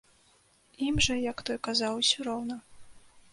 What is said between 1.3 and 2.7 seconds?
як той казаў, усё роўна.